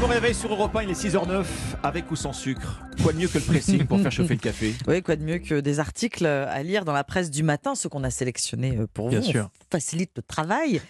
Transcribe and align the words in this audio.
bon 0.00 0.06
réveil 0.06 0.34
sur 0.34 0.50
Europe 0.50 0.74
1, 0.74 0.84
il 0.84 0.90
est 0.90 1.04
6h09, 1.04 1.44
avec 1.82 2.10
ou 2.10 2.16
sans 2.16 2.32
sucre. 2.32 2.80
Quoi 3.02 3.12
de 3.12 3.18
mieux 3.18 3.28
que 3.28 3.36
le 3.38 3.44
pressing 3.44 3.86
pour 3.86 4.00
faire 4.00 4.10
chauffer 4.10 4.34
le 4.34 4.40
café 4.40 4.74
Oui, 4.88 5.02
quoi 5.02 5.16
de 5.16 5.22
mieux 5.22 5.38
que 5.38 5.60
des 5.60 5.78
articles 5.78 6.24
à 6.26 6.62
lire 6.62 6.84
dans 6.84 6.92
la 6.92 7.04
presse 7.04 7.30
du 7.30 7.42
matin, 7.42 7.74
ceux 7.74 7.88
qu'on 7.88 8.02
a 8.04 8.10
sélectionnés 8.10 8.76
euh, 8.78 8.86
pour 8.92 9.08
Bien 9.10 9.20
vous. 9.20 9.26
sûr. 9.26 9.50
On 9.60 9.70
facilite 9.70 10.12
le 10.16 10.22
travail. 10.22 10.80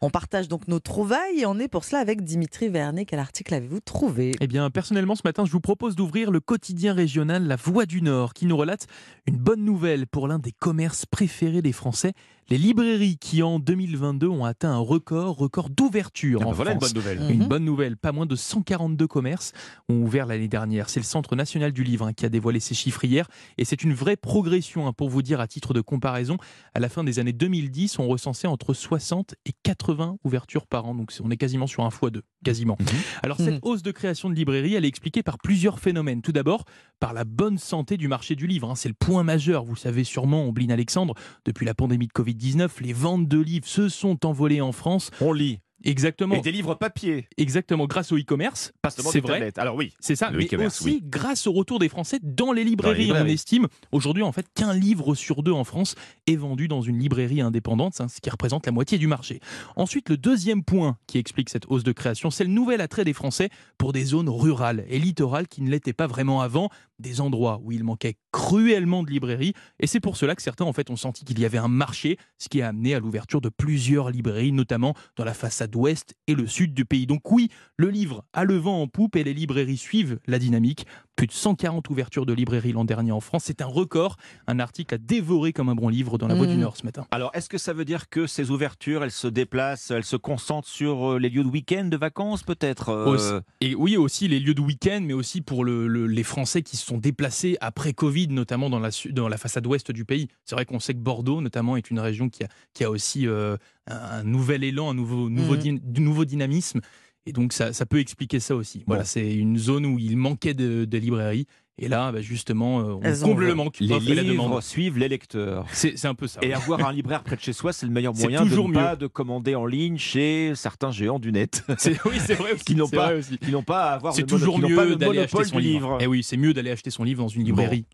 On 0.00 0.10
partage 0.10 0.48
donc 0.48 0.66
nos 0.68 0.80
trouvailles 0.80 1.40
et 1.40 1.46
on 1.46 1.58
est 1.58 1.68
pour 1.68 1.84
cela 1.84 2.00
avec 2.00 2.22
Dimitri 2.22 2.68
Vernet. 2.68 3.04
Quel 3.04 3.18
article 3.20 3.54
avez-vous 3.54 3.80
trouvé? 3.80 4.32
Eh 4.40 4.46
bien, 4.48 4.68
personnellement, 4.70 5.14
ce 5.14 5.22
matin, 5.24 5.44
je 5.44 5.52
vous 5.52 5.60
propose 5.60 5.94
d'ouvrir 5.94 6.30
le 6.32 6.40
quotidien 6.40 6.92
régional 6.92 7.46
La 7.46 7.56
Voix 7.56 7.86
du 7.86 8.02
Nord, 8.02 8.34
qui 8.34 8.46
nous 8.46 8.56
relate 8.56 8.86
une 9.26 9.36
bonne 9.36 9.64
nouvelle 9.64 10.06
pour 10.06 10.26
l'un 10.28 10.38
des 10.38 10.52
commerces 10.52 11.06
préférés 11.06 11.62
des 11.62 11.72
Français, 11.72 12.12
les 12.48 12.58
librairies 12.58 13.16
qui, 13.18 13.42
en 13.42 13.58
2022, 13.58 14.28
ont 14.28 14.44
atteint 14.44 14.70
un 14.72 14.78
record, 14.78 15.36
record 15.36 15.68
d'ouverture 15.70 16.40
Ah 16.42 16.46
en 16.46 16.50
bah 16.50 16.54
Voilà 16.56 16.72
une 16.72 16.80
France. 16.80 16.92
bonne 16.94 17.02
nouvelle. 17.02 17.20
Mhm. 17.20 17.30
Une 17.42 17.48
bonne 17.48 17.64
nouvelle, 17.64 17.96
pas 17.96 18.12
moins 18.12 18.26
de 18.26 18.36
142 18.36 19.06
commerces 19.06 19.52
ont 19.88 19.96
ouvert 20.02 20.26
l'année 20.26 20.48
dernière. 20.48 20.88
C'est 20.88 21.00
le 21.00 21.04
Centre 21.04 21.34
national 21.36 21.72
du 21.72 21.82
livre 21.82 22.06
hein, 22.06 22.12
qui 22.12 22.24
a 22.24 22.28
dévoilé 22.28 22.60
ces 22.60 22.74
chiffres 22.74 23.04
hier. 23.04 23.26
Et 23.58 23.64
c'est 23.64 23.82
une 23.82 23.92
vraie 23.94 24.16
progression, 24.16 24.86
hein, 24.86 24.92
pour 24.92 25.08
vous 25.08 25.22
dire 25.22 25.40
à 25.40 25.46
titre 25.48 25.74
de 25.74 25.80
comparaison. 25.80 26.36
À 26.74 26.80
la 26.80 26.88
fin 26.88 27.02
des 27.04 27.18
années 27.18 27.32
2010, 27.32 27.98
on 27.98 28.06
recensait 28.06 28.46
entre 28.46 28.74
60 28.74 29.34
et 29.46 29.52
80 29.64 30.16
ouvertures 30.24 30.66
par 30.66 30.86
an. 30.86 30.94
Donc 30.94 31.12
on 31.22 31.30
est 31.30 31.36
quasiment 31.36 31.66
sur 31.66 31.84
un 31.84 31.90
fois 31.90 32.10
deux, 32.10 32.22
quasiment. 32.44 32.76
Mhm. 32.80 32.86
Alors 33.22 33.40
Mhm. 33.40 33.46
cette 33.46 33.58
hausse 33.62 33.82
de 33.82 33.90
création 33.90 34.30
de 34.30 34.34
librairies, 34.34 34.74
elle 34.74 34.84
est 34.84 34.88
expliquée 34.88 35.22
par 35.22 35.38
plusieurs 35.38 35.78
phénomènes. 35.80 36.22
Tout 36.22 36.32
d'abord, 36.32 36.64
par 37.00 37.12
la 37.12 37.24
bonne 37.24 37.58
santé 37.58 37.96
du 37.96 38.08
marché 38.08 38.34
du 38.36 38.46
livre. 38.46 38.70
hein. 38.70 38.74
C'est 38.74 38.88
le 38.88 38.94
point 38.94 39.22
majeur. 39.22 39.64
Vous 39.64 39.76
savez 39.76 40.04
sûrement, 40.04 40.44
Ombline 40.48 40.72
Alexandre, 40.72 41.14
depuis 41.44 41.66
la 41.66 41.74
pandémie 41.74 42.06
de 42.06 42.12
Covid-19, 42.12 42.68
les 42.80 42.92
ventes 42.92 43.28
de 43.28 43.38
livres 43.38 43.66
se 43.66 43.88
sont 43.88 44.24
envolées 44.26 44.60
en 44.60 44.72
France. 44.72 45.10
On 45.20 45.32
lit. 45.32 45.60
Exactement. 45.86 46.34
Et 46.34 46.40
des 46.40 46.52
livres 46.52 46.74
papier, 46.74 47.28
Exactement, 47.36 47.86
grâce 47.86 48.12
au 48.12 48.18
e-commerce. 48.18 48.72
pas 48.82 48.90
seulement 48.90 49.10
C'est 49.10 49.20
des 49.20 49.26
vrai. 49.28 49.38
tablettes. 49.38 49.58
Alors 49.58 49.76
oui, 49.76 49.92
C'est 50.00 50.16
ça, 50.16 50.30
mais 50.30 50.44
e-commerce, 50.44 50.80
aussi 50.80 50.96
oui. 50.96 51.00
grâce 51.04 51.46
au 51.46 51.52
retour 51.52 51.78
des 51.78 51.88
Français 51.88 52.18
dans 52.22 52.52
les 52.52 52.64
librairies. 52.64 53.04
librairies. 53.04 53.30
On 53.30 53.32
estime 53.32 53.66
aujourd'hui 53.92 54.22
en 54.22 54.32
fait 54.32 54.46
qu'un 54.54 54.74
livre 54.74 55.14
sur 55.14 55.42
deux 55.42 55.52
en 55.52 55.64
France 55.64 55.94
est 56.26 56.36
vendu 56.36 56.68
dans 56.68 56.82
une 56.82 56.98
librairie 56.98 57.40
indépendante, 57.40 58.00
hein, 58.00 58.08
ce 58.08 58.20
qui 58.20 58.30
représente 58.30 58.66
la 58.66 58.72
moitié 58.72 58.98
du 58.98 59.06
marché. 59.06 59.40
Ensuite, 59.76 60.08
le 60.08 60.16
deuxième 60.16 60.64
point 60.64 60.98
qui 61.06 61.18
explique 61.18 61.50
cette 61.50 61.66
hausse 61.68 61.84
de 61.84 61.92
création, 61.92 62.30
c'est 62.30 62.44
le 62.44 62.50
nouvel 62.50 62.80
attrait 62.80 63.04
des 63.04 63.12
Français 63.12 63.48
pour 63.78 63.92
des 63.92 64.04
zones 64.04 64.28
rurales 64.28 64.84
et 64.88 64.98
littorales 64.98 65.46
qui 65.48 65.62
ne 65.62 65.70
l'étaient 65.70 65.92
pas 65.92 66.06
vraiment 66.06 66.40
avant, 66.40 66.68
des 66.98 67.20
endroits 67.20 67.60
où 67.62 67.72
il 67.72 67.84
manquait 67.84 68.16
cruellement 68.32 69.02
de 69.02 69.10
librairies. 69.10 69.52
Et 69.80 69.86
c'est 69.86 70.00
pour 70.00 70.16
cela 70.16 70.34
que 70.34 70.40
certains 70.42 70.64
en 70.64 70.72
fait 70.72 70.88
ont 70.90 70.96
senti 70.96 71.24
qu'il 71.24 71.38
y 71.38 71.44
avait 71.44 71.58
un 71.58 71.68
marché, 71.68 72.16
ce 72.38 72.48
qui 72.48 72.62
a 72.62 72.68
amené 72.68 72.94
à 72.94 73.00
l'ouverture 73.00 73.40
de 73.42 73.50
plusieurs 73.50 74.10
librairies, 74.10 74.52
notamment 74.52 74.94
dans 75.16 75.24
la 75.24 75.34
façade 75.34 75.75
ouest 75.76 76.14
et 76.26 76.34
le 76.34 76.46
sud 76.46 76.74
du 76.74 76.84
pays. 76.84 77.06
Donc 77.06 77.30
oui, 77.30 77.48
le 77.76 77.88
livre 77.90 78.24
a 78.32 78.44
le 78.44 78.56
vent 78.56 78.80
en 78.82 78.88
poupe 78.88 79.14
et 79.16 79.22
les 79.24 79.34
librairies 79.34 79.76
suivent 79.76 80.18
la 80.26 80.38
dynamique. 80.38 80.86
Plus 81.14 81.26
de 81.28 81.32
140 81.32 81.88
ouvertures 81.88 82.26
de 82.26 82.34
librairies 82.34 82.72
l'an 82.72 82.84
dernier 82.84 83.10
en 83.12 83.20
France, 83.20 83.44
c'est 83.46 83.62
un 83.62 83.66
record. 83.66 84.16
Un 84.48 84.58
article 84.60 84.94
à 84.94 84.98
dévorer 84.98 85.54
comme 85.54 85.70
un 85.70 85.74
bon 85.74 85.88
livre 85.88 86.18
dans 86.18 86.28
la 86.28 86.34
Voix 86.34 86.46
du 86.46 86.54
Mhm. 86.54 86.60
Nord 86.60 86.76
ce 86.76 86.84
matin. 86.84 87.06
Alors, 87.10 87.30
est-ce 87.32 87.48
que 87.48 87.56
ça 87.56 87.72
veut 87.72 87.86
dire 87.86 88.10
que 88.10 88.26
ces 88.26 88.50
ouvertures, 88.50 89.02
elles 89.02 89.10
se 89.10 89.26
déplacent, 89.26 89.90
elles 89.90 90.04
se 90.04 90.16
concentrent 90.16 90.68
sur 90.68 91.12
euh, 91.12 91.18
les 91.18 91.30
lieux 91.30 91.42
de 91.44 91.48
week-end, 91.48 91.86
de 91.86 91.96
vacances, 91.96 92.42
peut-être 92.42 92.90
euh? 92.90 93.40
Et 93.62 93.74
oui, 93.74 93.96
aussi 93.96 94.28
les 94.28 94.40
lieux 94.40 94.52
de 94.52 94.60
week-end, 94.60 95.00
mais 95.02 95.14
aussi 95.14 95.40
pour 95.40 95.64
le- 95.64 95.86
le- 95.88 96.06
les 96.06 96.22
Français 96.22 96.60
qui 96.62 96.76
se 96.76 96.84
sont 96.84 96.98
déplacés 96.98 97.56
après 97.62 97.94
Covid, 97.94 98.28
notamment 98.28 98.68
dans 98.68 98.78
la, 98.80 98.90
dans 99.10 99.28
la 99.28 99.38
façade 99.38 99.66
ouest 99.66 99.90
du 99.92 100.04
pays. 100.04 100.28
C'est 100.44 100.54
vrai 100.54 100.66
qu'on 100.66 100.80
sait 100.80 100.92
que 100.92 100.98
Bordeaux, 100.98 101.40
notamment, 101.40 101.78
est 101.78 101.90
une 101.90 101.98
région 102.00 102.28
qui 102.28 102.44
a, 102.44 102.48
qui 102.74 102.84
a 102.84 102.90
aussi 102.90 103.26
euh, 103.26 103.56
un, 103.86 103.96
un 103.96 104.22
nouvel 104.22 104.64
élan, 104.64 104.90
un 104.90 104.94
nouveau, 104.94 105.30
nouveau, 105.30 105.54
Mhm. 105.54 105.60
Du 105.72 106.00
nouveau 106.00 106.24
dynamisme. 106.24 106.80
Et 107.28 107.32
donc, 107.32 107.52
ça, 107.52 107.72
ça 107.72 107.86
peut 107.86 107.98
expliquer 107.98 108.38
ça 108.38 108.54
aussi. 108.54 108.84
Voilà, 108.86 109.02
Bon. 109.02 109.08
c'est 109.08 109.34
une 109.34 109.58
zone 109.58 109.84
où 109.84 109.98
il 109.98 110.16
manquait 110.16 110.54
de, 110.54 110.84
de 110.84 110.98
librairies. 110.98 111.46
Et 111.78 111.88
là, 111.88 112.10
bah, 112.10 112.22
justement, 112.22 112.80
euh, 112.80 112.82
on 112.94 113.02
Elles 113.02 113.18
comble 113.20 113.44
le 113.46 113.54
manque. 113.54 113.80
les 113.80 113.88
la 113.88 113.98
livres 114.22 114.44
demande. 114.44 114.62
suivent 114.62 114.96
les 114.96 115.08
lecteurs. 115.08 115.66
C'est 115.72 116.06
un 116.06 116.14
peu 116.14 116.26
ça. 116.26 116.40
Et 116.42 116.54
avoir 116.54 116.86
un 116.88 116.92
libraire 116.92 117.22
près 117.22 117.36
de 117.36 117.40
chez 117.42 117.52
soi, 117.52 117.72
c'est 117.74 117.84
le 117.84 117.92
meilleur 117.92 118.14
moyen 118.16 118.44
de 118.44 118.48
toujours 118.48 118.68
ne 118.70 118.74
pas 118.74 118.92
mieux. 118.92 118.96
de 118.96 119.06
commander 119.08 119.54
en 119.56 119.66
ligne 119.66 119.98
chez 119.98 120.52
certains 120.54 120.90
géants 120.90 121.18
du 121.18 121.32
net 121.32 121.62
C'est- 121.78 122.02
oui, 122.06 122.16
c'est 122.24 122.34
vrai 122.34 122.52
aussi. 122.54 122.64
Qui 122.64 122.76
n'ont 122.76 122.86
c'est 122.86 122.96
pas- 122.96 123.06
vrai 123.06 123.16
aussi. 123.18 123.36
qui 123.36 123.50
n'ont 123.50 123.62
pas 123.64 123.90
à 123.90 123.94
avoir 123.96 124.14
C'est 124.14 124.24
toujours 124.24 124.58
mieux 124.58 124.68
le 124.88 124.96
d'aller 124.96 125.18
acheter 125.18 125.44
son 125.44 125.58
livre. 125.58 125.78
livre. 125.98 125.98
Et 126.00 126.06
oui, 126.06 126.22
c'est 126.22 126.38
mieux 126.38 126.54
d'aller 126.54 126.70
acheter 126.70 126.90
son 126.90 127.04
livre 127.04 127.22
dans 127.24 127.28
une 127.28 127.44
librairie. 127.44 127.84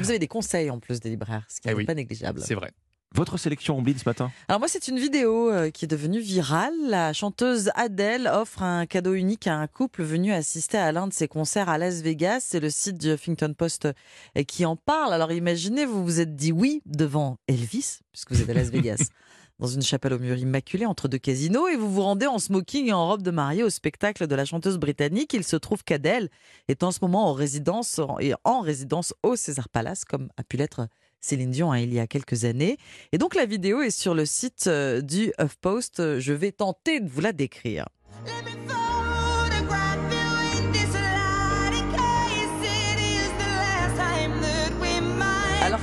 Vous 0.00 0.10
avez 0.10 0.18
des 0.18 0.26
conseils 0.26 0.70
en 0.70 0.80
plus 0.80 0.98
des 0.98 1.10
libraires, 1.10 1.44
ce 1.48 1.60
qui 1.60 1.68
Eh 1.68 1.72
n'est 1.72 1.76
oui. 1.76 1.84
pas 1.84 1.94
négligeable. 1.94 2.40
C'est 2.42 2.54
vrai. 2.54 2.72
Votre 3.16 3.38
sélection 3.38 3.76
Ombline 3.76 3.98
ce 3.98 4.08
matin 4.08 4.30
Alors 4.46 4.60
moi, 4.60 4.68
c'est 4.68 4.86
une 4.86 4.98
vidéo 4.98 5.50
euh, 5.50 5.70
qui 5.70 5.84
est 5.84 5.88
devenue 5.88 6.20
virale. 6.20 6.72
La 6.86 7.12
chanteuse 7.12 7.72
Adele 7.74 8.30
offre 8.32 8.62
un 8.62 8.86
cadeau 8.86 9.14
unique 9.14 9.48
à 9.48 9.56
un 9.56 9.66
couple 9.66 10.04
venu 10.04 10.32
assister 10.32 10.78
à 10.78 10.92
l'un 10.92 11.08
de 11.08 11.12
ses 11.12 11.26
concerts 11.26 11.68
à 11.68 11.76
Las 11.76 12.02
Vegas. 12.02 12.38
C'est 12.42 12.60
le 12.60 12.70
site 12.70 12.98
du 12.98 13.08
Huffington 13.12 13.52
Post 13.52 13.86
euh, 13.86 14.42
qui 14.44 14.64
en 14.64 14.76
parle. 14.76 15.12
Alors 15.12 15.32
imaginez, 15.32 15.86
vous 15.86 16.04
vous 16.04 16.20
êtes 16.20 16.36
dit 16.36 16.52
oui 16.52 16.82
devant 16.86 17.36
Elvis, 17.48 17.98
puisque 18.12 18.30
vous 18.30 18.42
êtes 18.42 18.50
à 18.50 18.54
Las 18.54 18.70
Vegas. 18.70 19.08
Dans 19.58 19.66
une 19.66 19.82
chapelle 19.82 20.14
au 20.14 20.18
mur 20.20 20.38
immaculé 20.38 20.86
entre 20.86 21.08
deux 21.08 21.18
casinos 21.18 21.66
et 21.66 21.76
vous 21.76 21.92
vous 21.92 22.02
rendez 22.02 22.26
en 22.26 22.38
smoking 22.38 22.86
et 22.86 22.92
en 22.92 23.08
robe 23.08 23.22
de 23.22 23.32
mariée 23.32 23.64
au 23.64 23.70
spectacle 23.70 24.28
de 24.28 24.34
la 24.36 24.44
chanteuse 24.44 24.78
britannique. 24.78 25.34
Il 25.34 25.44
se 25.44 25.56
trouve 25.56 25.82
qu'Adèle 25.82 26.30
est 26.68 26.84
en 26.84 26.92
ce 26.92 27.00
moment 27.02 27.28
en 27.28 27.34
résidence 27.34 28.00
et 28.20 28.32
en 28.44 28.60
résidence 28.60 29.12
au 29.22 29.36
César 29.36 29.68
Palace, 29.68 30.06
comme 30.06 30.30
a 30.38 30.44
pu 30.44 30.56
l'être 30.56 30.86
Céline 31.20 31.50
Dion 31.50 31.72
hein, 31.72 31.78
il 31.78 31.92
y 31.92 32.00
a 32.00 32.06
quelques 32.06 32.44
années. 32.44 32.78
Et 33.12 33.18
donc 33.18 33.34
la 33.34 33.46
vidéo 33.46 33.82
est 33.82 33.90
sur 33.90 34.14
le 34.14 34.24
site 34.26 34.66
euh, 34.66 35.00
du 35.00 35.32
HuffPost. 35.40 36.18
Je 36.18 36.32
vais 36.32 36.52
tenter 36.52 37.00
de 37.00 37.08
vous 37.08 37.20
la 37.20 37.32
décrire. 37.32 37.86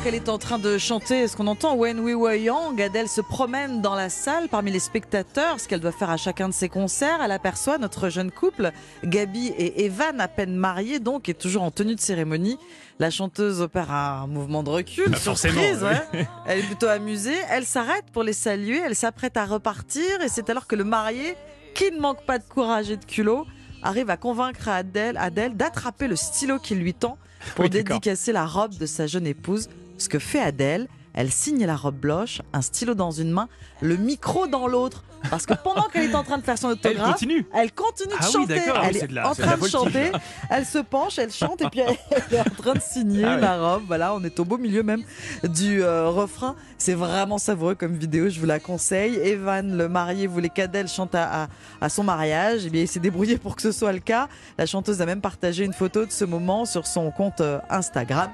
Qu'elle 0.08 0.16
est 0.16 0.30
en 0.30 0.38
train 0.38 0.58
de 0.58 0.78
chanter, 0.78 1.28
ce 1.28 1.36
qu'on 1.36 1.48
entend 1.48 1.76
When 1.76 2.00
We 2.00 2.16
Were 2.16 2.36
Young, 2.36 2.82
Adèle 2.82 3.10
se 3.10 3.20
promène 3.20 3.82
dans 3.82 3.94
la 3.94 4.08
salle 4.08 4.48
parmi 4.48 4.72
les 4.72 4.80
spectateurs, 4.80 5.60
ce 5.60 5.68
qu'elle 5.68 5.82
doit 5.82 5.92
faire 5.92 6.10
à 6.10 6.16
chacun 6.16 6.48
de 6.48 6.54
ses 6.54 6.70
concerts. 6.70 7.20
Elle 7.22 7.34
aperçoit 7.34 7.78
notre 7.78 8.08
jeune 8.08 8.32
couple, 8.32 8.72
Gabi 9.04 9.48
et 9.48 9.84
Evan, 9.84 10.22
à 10.22 10.30
peine 10.30 10.56
mariés 10.56 11.02
donc, 11.02 11.28
et 11.28 11.34
toujours 11.34 11.64
en 11.64 11.72
tenue 11.72 11.94
de 11.94 12.00
cérémonie. 12.00 12.58
La 13.00 13.10
chanteuse 13.10 13.60
opère 13.60 13.92
un 13.92 14.28
mouvement 14.28 14.64
de 14.64 14.70
recul, 14.70 15.10
Bah, 15.10 15.18
surprise, 15.18 15.84
ouais. 15.84 15.90
ouais. 16.14 16.28
Elle 16.46 16.60
est 16.60 16.64
plutôt 16.64 16.88
amusée. 16.88 17.36
Elle 17.50 17.66
s'arrête 17.66 18.06
pour 18.14 18.24
les 18.24 18.32
saluer, 18.32 18.80
elle 18.86 18.96
s'apprête 18.96 19.36
à 19.36 19.44
repartir, 19.44 20.22
et 20.24 20.30
c'est 20.30 20.50
alors 20.50 20.68
que 20.68 20.78
le 20.78 20.86
marié, 20.86 21.36
qui 21.76 21.92
ne 21.92 22.00
manque 22.00 22.24
pas 22.26 22.40
de 22.40 22.46
courage 22.46 22.90
et 22.90 22.96
de 22.96 23.04
culot, 23.04 23.46
arrive 23.84 24.10
à 24.10 24.16
convaincre 24.16 24.70
Adèle, 24.70 25.18
Adèle 25.18 25.58
d'attraper 25.58 26.08
le 26.08 26.16
stylo 26.16 26.60
qui 26.60 26.76
lui 26.76 26.94
tend 26.94 27.18
pour 27.56 27.66
Oui, 27.66 27.70
dédicacer 27.70 28.32
la 28.32 28.46
robe 28.46 28.74
de 28.78 28.86
sa 28.86 29.06
jeune 29.06 29.28
épouse. 29.28 29.68
Ce 29.98 30.10
que 30.10 30.20
fait 30.20 30.40
Adèle, 30.42 30.88
elle 31.14 31.32
signe 31.32 31.66
la 31.66 31.76
robe 31.76 31.96
blanche, 31.98 32.42
un 32.54 32.62
stylo 32.62 32.94
dans 32.94 33.10
une 33.12 33.32
main, 33.32 33.48
le 33.82 33.98
micro 33.98 34.46
dans 34.48 34.68
l'autre. 34.68 35.04
Parce 35.32 35.48
que 35.48 35.56
pendant 35.56 35.88
qu'elle 35.90 36.12
est 36.12 36.16
en 36.16 36.24
train 36.24 36.38
de 36.38 36.44
faire 36.44 36.60
son 36.60 36.68
Elle 36.70 36.74
autographe, 36.76 37.14
continue. 37.14 37.44
elle 37.56 37.72
continue 37.72 38.10
de 38.14 38.18
Ah 38.20 38.24
chanter. 38.32 38.54
oui, 38.54 38.72
elle 38.84 38.98
est, 38.98 39.08
de 39.08 39.16
la- 39.16 39.28
en 39.28 39.32
de 39.34 39.36
train 39.42 39.58
de 39.58 39.68
chanter. 39.68 40.12
Elle 40.52 40.64
se 40.64 40.78
penche, 40.78 41.18
elle 41.18 41.32
chante 41.32 41.60
et 41.64 41.70
puis 41.72 41.80
elle, 41.80 41.98
elle 42.30 42.38
est 42.38 42.40
en 42.42 42.44
train 42.56 42.74
de 42.76 42.80
signer 42.80 43.24
Ah 43.26 43.34
ouais. 43.36 43.42
la 43.42 43.58
robe. 43.60 43.84
Voilà, 43.88 44.14
on 44.14 44.24
est 44.24 44.40
au 44.40 44.46
beau 44.46 44.60
milieu 44.60 44.84
même 44.84 45.02
du 45.44 45.82
euh, 45.84 46.08
refrain. 46.10 46.56
C'est 46.78 46.94
vraiment 46.94 47.40
savoureux 47.40 47.74
comme 47.74 47.96
vidéo, 47.96 48.30
je 48.30 48.40
vous 48.40 48.46
la 48.46 48.60
conseille. 48.60 49.16
Evan, 49.16 49.76
le 49.76 49.90
marié, 49.90 50.28
voulait 50.28 50.50
qu'Adèle 50.50 50.88
chante 50.88 51.16
à, 51.16 51.46
à- 51.46 51.48
à 51.82 51.90
son 51.90 52.04
mariage. 52.04 52.62
Eh 52.68 52.70
bien, 52.70 52.84
il 52.84 52.88
s'est 52.88 53.00
débrouillé 53.00 53.38
pour 53.38 53.56
que 53.56 53.64
ce 53.64 53.72
soit 53.72 53.94
le 53.94 54.00
cas. 54.00 54.28
La 54.60 54.68
chanteuse 54.68 55.02
a 55.02 55.08
même 55.08 55.22
partagé 55.22 55.66
une 55.66 55.74
photo 55.74 56.06
de 56.06 56.12
ce 56.12 56.26
moment 56.26 56.66
sur 56.66 56.86
son 56.86 57.10
compte 57.10 57.42
euh, 57.42 57.58
Instagram. 57.72 58.30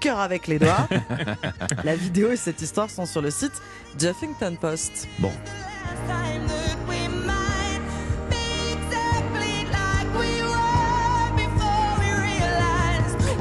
Cœur 0.00 0.18
avec 0.20 0.46
les 0.46 0.58
doigts. 0.58 0.88
la 1.84 1.96
vidéo 1.96 2.32
et 2.32 2.36
cette 2.36 2.60
histoire 2.60 2.90
sont 2.90 3.06
sur 3.06 3.22
le 3.22 3.30
site 3.30 3.62
Huffington 4.00 4.56
Post. 4.60 5.08
Bon, 5.18 5.32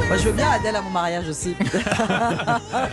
Moi, 0.08 0.18
je 0.18 0.24
veux 0.30 0.34
bien 0.34 0.52
Adèle 0.52 0.76
à 0.76 0.82
mon 0.82 0.92
mariage 0.92 1.28
aussi. 1.28 1.56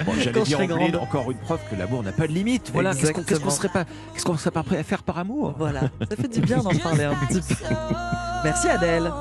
Bon, 0.06 0.67
grande. 0.67 0.97
encore 0.97 1.31
une 1.31 1.37
preuve 1.37 1.61
que 1.70 1.76
l'amour 1.76 2.03
n'a 2.03 2.12
pas 2.12 2.26
de 2.26 2.32
limite. 2.32 2.70
Voilà, 2.73 2.94
qu'est-ce 2.94 3.12
qu'on 3.12 3.20
Exactement. 3.20 3.50
serait 3.50 3.69
pas, 3.69 3.85
qu'est-ce 4.15 4.25
qu'on 4.25 4.37
serait 4.37 4.50
pas 4.50 4.62
prêt 4.62 4.79
à 4.79 4.82
faire 4.82 5.03
par 5.03 5.19
amour? 5.19 5.55
Voilà, 5.58 5.82
ça 6.08 6.17
fait 6.17 6.29
du 6.29 6.41
bien 6.41 6.58
d'en 6.58 6.70
parler 6.82 7.05
un 7.05 7.15
petit 7.26 7.41
peu. 7.41 7.55
Merci 8.44 8.69
Adèle. 8.69 9.12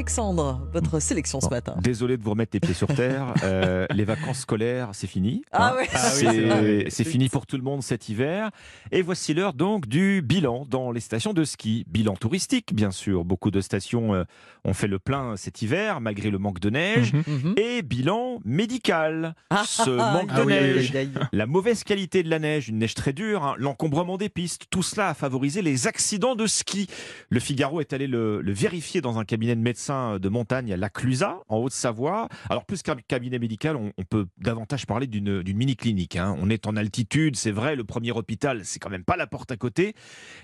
Alexandre, 0.00 0.66
votre 0.72 0.98
sélection 0.98 1.42
ce 1.42 1.46
Bon, 1.48 1.56
matin. 1.56 1.74
Désolé 1.82 2.16
de 2.16 2.22
vous 2.22 2.30
remettre 2.30 2.52
les 2.54 2.60
pieds 2.60 2.72
sur 2.72 2.88
terre. 2.88 3.34
Euh, 3.42 3.86
les 3.94 4.04
vacances 4.04 4.40
scolaires, 4.40 4.90
c'est 4.92 5.06
fini. 5.06 5.42
Ah 5.52 5.72
hein. 5.72 5.76
ouais. 5.76 5.88
Ah 5.92 6.10
oui, 6.14 6.84
C'est- 6.84 6.90
c'est 6.90 7.04
fini 7.04 7.28
pour 7.28 7.46
tout 7.46 7.56
le 7.56 7.62
monde 7.62 7.82
cet 7.82 8.08
hiver. 8.08 8.50
Et 8.92 9.02
voici 9.02 9.34
l'heure 9.34 9.52
donc 9.54 9.86
du 9.88 10.22
bilan 10.22 10.66
dans 10.68 10.90
les 10.92 11.00
stations 11.00 11.32
de 11.34 11.42
ski. 11.44 11.84
Bilan 11.88 12.14
touristique, 12.16 12.74
bien 12.74 12.90
sûr. 12.90 13.24
Beaucoup 13.24 13.50
de 13.50 13.60
stations 13.60 14.14
euh, 14.14 14.24
ont 14.64 14.72
fait 14.74 14.86
le 14.86 14.98
plein 14.98 15.36
cet 15.36 15.60
hiver, 15.62 16.00
malgré 16.00 16.30
le 16.30 16.38
manque 16.38 16.60
de 16.60 16.70
neige. 16.70 17.12
Mhm. 17.12 17.22
Mhm. 17.26 17.54
Et 17.58 17.82
bilan 17.82 18.40
médical. 18.44 19.34
Ce 19.66 19.90
manque 19.90 20.30
Ah 20.32 20.40
de 20.40 20.44
oui, 20.44 20.54
oui, 20.60 20.70
oui. 20.76 20.90
neige. 20.94 21.18
La 21.32 21.46
mauvaise 21.46 21.82
qualité 21.84 22.22
de 22.22 22.30
la 22.30 22.38
neige, 22.38 22.68
une 22.68 22.78
neige 22.78 22.94
très 22.94 23.12
dure, 23.12 23.44
hein, 23.44 23.54
l'encombrement 23.58 24.16
des 24.16 24.28
pistes, 24.28 24.66
tout 24.70 24.82
cela 24.82 25.08
a 25.08 25.14
favorisé 25.14 25.60
les 25.62 25.86
accidents 25.86 26.36
de 26.36 26.46
ski. 26.46 26.88
Le 27.30 27.40
Figaro 27.40 27.80
est 27.80 27.92
allé 27.92 28.06
le, 28.06 28.40
le 28.42 28.52
vérifier 28.52 29.00
dans 29.00 29.18
un 29.18 29.24
cabinet 29.24 29.56
de 29.56 29.60
médecins 29.60 29.90
de 30.18 30.28
montagne 30.28 30.72
à 30.72 30.76
La 30.76 30.88
Clusaz, 30.90 31.38
en 31.48 31.58
Haute-Savoie. 31.58 32.28
Alors 32.48 32.64
plus 32.64 32.82
qu'un 32.82 32.96
cabinet 33.06 33.38
médical, 33.38 33.76
on, 33.76 33.92
on 33.96 34.02
peut 34.04 34.26
davantage 34.38 34.86
parler 34.86 35.06
d'une 35.06 35.42
mini-clinique. 35.42 36.16
hein. 36.16 36.36
On 36.40 36.50
est 36.50 36.66
en 36.66 36.76
altitude, 36.76 37.36
c'est 37.36 37.50
vrai, 37.50 37.76
le 37.76 37.84
premier 37.84 38.12
hôpital, 38.12 38.64
c'est 38.64 38.78
quand 38.78 38.90
même 38.90 39.04
pas 39.04 39.16
la 39.16 39.26
porte 39.26 39.50
à 39.52 39.56
côté. 39.56 39.94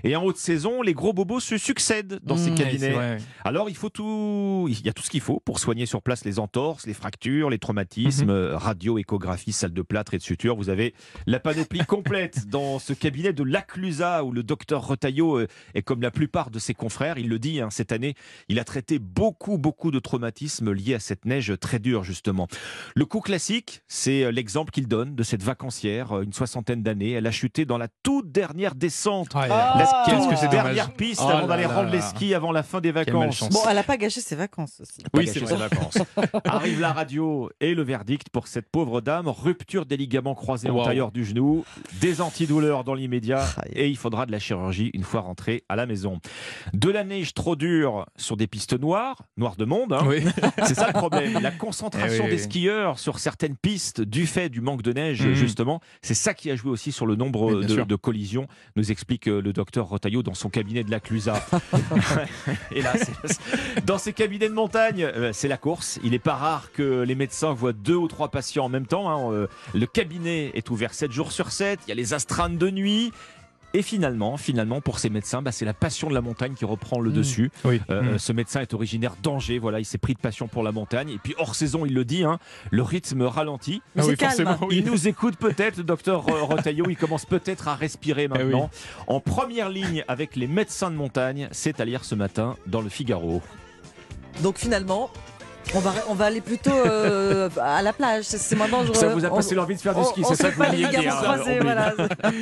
Et 0.05 0.17
en 0.17 0.23
haute 0.25 0.37
saison, 0.39 0.83
les 0.83 0.95
gros 0.95 1.13
bobos 1.13 1.41
se 1.41 1.59
succèdent 1.59 2.21
dans 2.23 2.37
ces 2.37 2.51
Mmh, 2.51 2.55
cabinets. 2.55 3.19
Alors, 3.45 3.69
il 3.69 3.77
faut 3.77 3.89
tout, 3.91 4.67
il 4.71 4.85
y 4.85 4.89
a 4.89 4.93
tout 4.93 5.03
ce 5.03 5.11
qu'il 5.11 5.21
faut 5.21 5.41
pour 5.45 5.59
soigner 5.59 5.87
sur 5.87 6.03
place 6.03 6.25
les 6.25 6.39
entorses, 6.39 6.87
les 6.87 6.95
fractures, 6.95 7.51
les 7.51 7.59
traumatismes, 7.59 8.31
euh, 8.31 8.57
radio, 8.57 8.99
échographie, 8.99 9.53
salle 9.53 9.73
de 9.73 9.83
plâtre 9.83 10.15
et 10.15 10.19
de 10.19 10.23
suture. 10.23 10.57
Vous 10.57 10.69
avez 10.71 10.95
la 11.27 11.41
panoplie 11.41 11.81
complète 11.87 12.49
dans 12.49 12.79
ce 12.79 12.93
cabinet 12.93 13.33
de 13.33 13.43
l'Aclusa 13.43 14.25
où 14.25 14.33
le 14.33 14.43
docteur 14.43 14.87
Retailleau 14.87 15.39
euh, 15.39 15.47
est 15.75 15.83
comme 15.83 16.03
la 16.03 16.11
plupart 16.11 16.51
de 16.51 16.59
ses 16.59 16.75
confrères. 16.75 17.19
Il 17.19 17.29
le 17.29 17.39
dit, 17.39 17.61
hein, 17.61 17.69
cette 17.71 17.93
année, 17.93 18.15
il 18.49 18.59
a 18.59 18.65
traité 18.65 18.99
beaucoup, 18.99 19.36
beaucoup 19.59 19.91
de 19.91 19.99
traumatismes 19.99 20.73
liés 20.73 20.95
à 20.95 21.01
cette 21.01 21.25
neige 21.25 21.53
très 21.61 21.79
dure, 21.79 22.05
justement. 22.05 22.49
Le 22.95 23.05
coup 23.05 23.21
classique, 23.21 23.83
c'est 23.89 24.25
euh, 24.25 24.31
l'exemple 24.31 24.71
qu'il 24.71 24.89
donne 24.89 25.15
de 25.15 25.23
cette 25.23 25.43
vacancière, 25.43 26.13
euh, 26.13 26.23
une 26.23 26.33
soixantaine 26.33 26.83
d'années. 26.83 27.13
Elle 27.13 27.27
a 27.27 27.31
chuté 27.31 27.65
dans 27.65 27.79
la 27.79 27.89
toute 28.03 28.26
dernière 28.41 28.75
descente. 28.75 29.31
Ah, 29.35 29.47
Ah, 29.51 29.79
La 29.79 30.03
Qu'est-ce 30.05 30.21
toute 30.23 30.31
que 30.31 30.37
c'est 30.37 30.49
dommage. 30.49 30.65
dernière 30.65 30.93
piste 30.93 31.23
Oh 31.25 31.29
avant 31.31 31.47
d'aller 31.47 31.63
là. 31.63 31.69
rendre 31.75 31.91
les 31.91 32.01
skis 32.03 32.35
avant 32.35 32.53
la 32.53 32.63
fin 32.63 32.81
des 32.83 32.93
vacances. 32.93 33.49
Bon, 33.51 33.61
elle 33.69 33.77
n'a 33.77 33.83
pas 33.83 33.97
gâché 33.97 34.21
ses 34.21 34.37
vacances 34.37 34.79
aussi. 34.81 35.01
Oui, 35.15 35.27
c'est 35.27 35.45
ses 35.47 35.57
vacances. 35.57 35.99
Arrive 36.45 36.81
la 36.81 36.93
radio 36.93 37.49
et 37.61 37.75
le 37.75 37.83
verdict 37.83 38.29
pour 38.31 38.47
cette 38.49 38.69
pauvre 38.71 39.01
dame. 39.01 39.29
Rupture 39.29 39.87
des 39.87 39.97
ligaments 39.97 40.35
croisés 40.35 40.69
Wow. 40.71 40.81
antérieurs 40.81 41.13
du 41.13 41.25
genou, 41.25 41.65
des 42.01 42.21
antidouleurs 42.21 42.85
dans 42.85 42.95
l'immédiat 42.95 43.45
Aïe. 43.63 43.73
et 43.75 43.89
il 43.89 43.97
faudra 43.97 44.27
de 44.27 44.33
la 44.33 44.39
chirurgie 44.39 44.91
une 44.95 45.05
fois 45.05 45.21
rentrée 45.21 45.65
à 45.69 45.77
la 45.77 45.87
maison. 45.87 46.21
De 46.75 46.91
la 46.91 47.05
neige 47.05 47.33
trop 47.35 47.57
dure 47.57 48.05
sur 48.17 48.37
des 48.37 48.47
pistes 48.47 48.79
noires, 48.79 49.23
noires 49.37 49.57
de 49.57 49.65
monde, 49.65 49.93
hein. 49.95 50.03
Oui. 50.07 50.23
c'est 50.67 50.75
ça 50.75 50.89
le 50.89 50.93
problème. 50.93 51.39
La 51.41 51.53
concentration 51.53 52.25
Eh 52.27 52.31
oui, 52.31 52.37
des 52.37 52.43
oui. 52.43 52.51
skieurs 52.51 52.99
sur 52.99 53.19
certaines 53.19 53.57
pistes 53.57 54.01
du 54.03 54.27
fait 54.27 54.49
du 54.51 54.61
manque 54.61 54.83
de 54.83 54.93
neige, 54.93 55.25
Mhm. 55.25 55.35
justement, 55.35 55.81
c'est 56.03 56.15
ça 56.15 56.35
qui 56.35 56.51
a 56.51 56.57
joué 56.57 56.71
aussi 56.71 56.91
sur 56.93 57.07
le 57.07 57.15
nombre 57.17 57.63
de 57.63 57.95
collisions, 57.97 58.17
nous 58.77 58.91
explique 58.91 59.29
euh, 59.29 59.41
le 59.41 59.53
docteur 59.53 59.87
Rotaillot 59.87 60.23
dans 60.23 60.35
son 60.35 60.49
cabinet 60.51 60.85
de 60.85 60.91
la 60.91 61.01
Clusaz. 61.01 61.41
Et 62.73 62.83
là, 62.83 62.93
c'est- 62.97 63.85
dans 63.85 63.99
ces 63.99 64.13
cabinets 64.13 64.49
de 64.49 64.55
montagne, 64.55 65.03
euh, 65.05 65.31
c'est 65.33 65.49
la 65.49 65.57
course. 65.57 65.99
Il 66.05 66.11
n'est 66.11 66.19
pas 66.19 66.35
rare 66.35 66.73
que 66.73 67.03
les 67.03 67.15
médecins 67.15 67.53
voient 67.53 67.73
deux 67.73 67.95
ou 67.97 68.09
trois 68.09 68.29
patients 68.31 68.65
en 68.65 68.69
même 68.69 68.87
temps. 68.87 69.09
hein. 69.11 69.33
Euh, 69.33 69.47
Le 69.75 69.87
cabinet 69.87 70.51
est 70.55 70.71
ouvert 70.71 70.95
7 70.95 71.13
jours 71.13 71.33
sur 71.33 71.51
7. 71.53 71.81
Il 71.87 71.91
y 71.91 71.93
a 71.93 71.95
les 71.95 72.15
astreintes 72.15 72.59
de 72.59 72.71
nuit. 72.71 73.13
Et 73.79 73.83
finalement, 73.83 74.39
finalement, 74.39 74.81
pour 74.81 74.99
ces 74.99 75.11
médecins, 75.11 75.43
bah, 75.43 75.53
c'est 75.53 75.67
la 75.67 75.75
passion 75.75 76.09
de 76.09 76.15
la 76.15 76.23
montagne 76.23 76.55
qui 76.55 76.65
reprend 76.65 76.99
le 76.99 77.11
Mm. 77.11 77.13
dessus. 77.13 77.51
Oui. 77.65 77.81
Euh, 77.91 78.01
Mm. 78.03 78.09
euh, 78.15 78.19
Ce 78.19 78.33
médecin 78.33 78.63
est 78.63 78.73
originaire 78.73 79.17
d'Angers. 79.23 79.59
Voilà, 79.59 79.81
il 79.81 79.85
s'est 79.85 79.99
pris 79.99 80.15
de 80.15 80.19
passion 80.19 80.49
pour 80.49 80.63
la 80.63 80.73
montagne. 80.73 81.11
Et 81.11 81.19
puis 81.19 81.35
hors 81.39 81.55
saison, 81.55 81.85
il 81.85 81.93
le 81.93 82.07
dit, 82.07 82.25
hein, 82.25 82.39
le 82.71 82.83
rythme 82.83 83.23
ralentit. 83.23 83.83
Ah 83.97 84.01
c'est 84.03 84.09
oui, 84.09 84.17
calme. 84.17 84.31
forcément, 84.31 84.57
oui. 84.69 84.77
Il 84.79 84.85
nous 84.91 85.09
écoute 85.09 85.37
peut-être, 85.37 85.77
le 85.77 85.85
docteur 85.85 86.23
Rotaillot. 86.25 86.87
Il 86.89 86.97
commence 86.97 87.27
peut-être 87.27 87.69
à 87.69 87.75
respirer 87.75 88.29
Eh 88.31 88.33
oui. 88.33 88.39
maintenant. 88.45 88.71
En 89.09 89.21
première 89.21 89.69
ligne 89.69 90.05
avec 90.09 90.37
les 90.37 90.47
médecins 90.47 90.91
de 90.91 90.97
montagne, 90.97 91.49
c'est 91.53 91.79
à 91.79 91.85
lire 91.85 92.03
ce 92.05 92.15
matin 92.15 92.57
dans 92.67 92.81
le 92.81 92.89
Figaro. 92.89 93.43
Donc 94.43 94.57
finalement, 94.59 95.11
on 95.75 95.81
va, 95.81 95.93
on 96.09 96.15
va 96.15 96.27
aller 96.27 96.41
plutôt 96.41 96.71
euh, 96.71 97.49
à 97.61 97.83
la 97.83 97.93
plage. 97.93 98.25
C'est- 98.25 98.55
maintenant. 98.57 98.85
je- 98.87 98.93
Ça 98.95 99.09
vous 99.09 99.25
a 99.25 99.31
passé 99.31 99.55
l'envie 99.55 99.75
de 99.77 99.81
faire 99.81 99.95
du 99.95 100.05
ski, 100.05 100.23
c'est 100.29 100.35
ça 100.37 100.51
que 100.51 100.57
vous 100.57 100.63
vouliez 100.65 100.87
dire. 100.89 101.17
croisés, 101.17 101.59
voilà. 101.61 101.93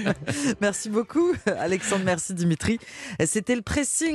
merci 0.61 0.89
beaucoup, 0.91 1.33
Alexandre. 1.59 2.03
Merci 2.05 2.35
Dimitri. 2.35 2.79
C'était 3.25 3.57
le 3.57 3.63
pressing. 3.63 4.13